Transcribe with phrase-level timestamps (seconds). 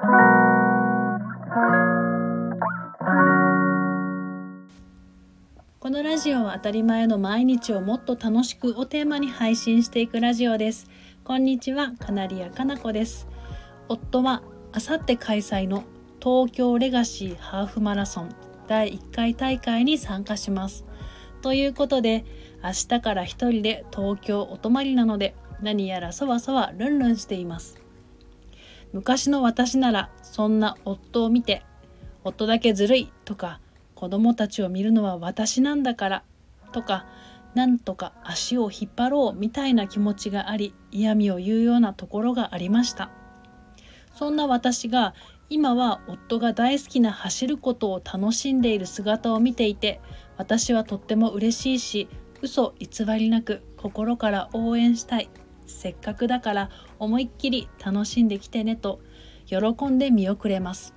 [0.00, 0.06] こ
[5.90, 10.88] のラジオは当たり前の毎日をもっと楽しくをテーマに配信していくラジオです。
[11.22, 13.28] こんにちは、カナリアかなこです。
[13.88, 14.42] 夫は
[14.72, 15.84] あさって開催の
[16.18, 18.34] 東京レガシーハーフマラソン
[18.68, 20.86] 第1回大会に参加します。
[21.42, 22.24] ということで、
[22.64, 27.79] 明日から一人で東京お泊まりなので、何やらそわそわルンルンしています。
[28.92, 31.62] 昔の私ならそんな夫を見て、
[32.24, 33.60] 夫だけずるいとか、
[34.00, 36.22] 子供たちを見るのは私なんだから
[36.72, 37.04] とか
[37.54, 43.10] なんとか足を引っ張ろうみたいな気持ちがあり嫌味を言うようなところがありました。
[44.14, 45.14] そんな私が
[45.50, 50.00] 今は夫が大好きな走ることを楽しんでいる姿を見ていて
[50.38, 52.08] 私はとっても嬉しいし
[52.40, 55.28] 嘘偽りなく心から応援したい。
[55.70, 59.00] せっかくだから思いっきり楽しんできてねと
[59.46, 60.94] 喜んで見送れます。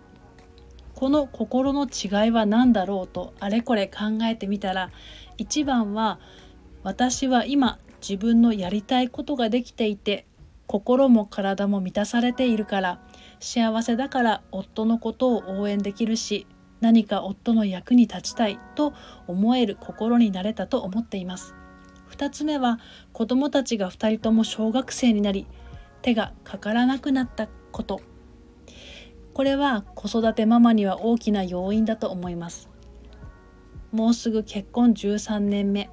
[0.96, 4.91] この心の違いは何だろうとあれこれ考えてみたら
[5.38, 6.20] 一番は
[6.84, 10.27] 私は今自分のやりたいことができていて
[10.68, 13.01] 心も体も満たされているから
[13.40, 16.48] 幸せだから夫のことを応援できるし
[16.79, 18.94] 何か夫の役に立ちたいと
[19.27, 21.55] 思える心になれたと思っています。
[22.14, 22.80] 2つ目は
[23.12, 25.48] 子供たちが2人とも小学生になり
[26.04, 28.02] 手がかからなくなったこと。
[29.34, 32.70] これは子育てママには大きな要因だと思います。
[33.91, 35.90] もうすぐ結婚13年目。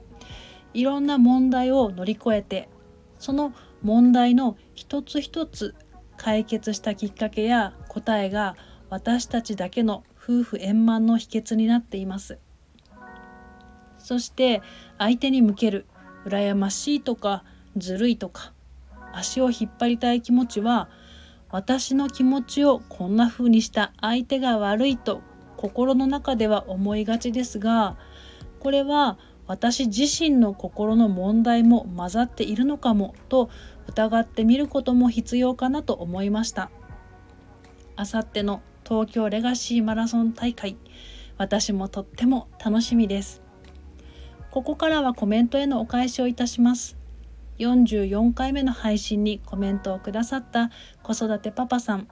[0.75, 2.69] いろんな問題を乗り越えて
[3.17, 5.75] その問題の一つ一つ
[6.17, 8.57] 解決したきっかけや答えが
[8.89, 12.39] 私たちだけの夫婦円満の秘訣になっています。
[13.99, 14.63] そして
[14.99, 15.87] 相手に向ける
[16.25, 17.45] 羨ましいとか
[17.77, 18.53] ずるいとか
[19.13, 20.89] 足を引っ張りたい気持ちは
[21.51, 25.23] 私の気持ちをこんな風にした相手が悪いと
[25.57, 27.97] 心の中では思いがちですが
[28.61, 33.51] これは私自身の心の問題も混ざっているのかもと
[33.89, 36.71] 疑ってみることも必要かなと思いました。
[37.97, 40.77] あさっての東京レガシーマラソン大会
[41.37, 43.50] 私もとっても楽しみです。
[44.51, 46.97] ここからはコメントへのお返しをいたします。
[47.59, 50.71] 44回目の配信にコメントをくださった
[51.03, 52.09] 子育てパパさん。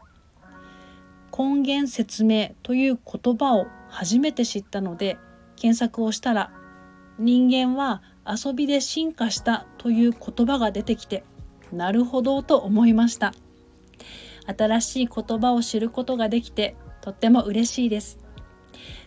[1.37, 5.19] 根源説明という言葉を初めて知ったので
[5.57, 6.53] 検索をしたら
[7.19, 11.25] 人間は遊びで進化したという言葉が出てきて
[11.73, 13.33] なるほどと思いました。
[14.47, 18.19] 新しい言葉を知ることができてとっても嬉しいです。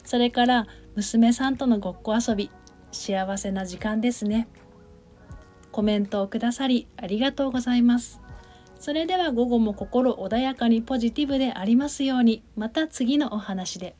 [0.03, 2.51] それから娘さんとのごっこ遊び。
[2.91, 4.47] 幸せな時間ですね。
[5.71, 8.21] コメントをくださりありがとうございます。
[8.79, 12.43] それでは午後も心穏やかにポジティブでありますように。
[12.55, 13.95] また次のお話で。